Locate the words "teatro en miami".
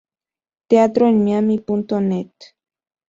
0.67-1.59